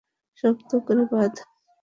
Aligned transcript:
শক্ত 0.43 0.71
করে 0.85 1.03
বাঁধ। 1.11 1.33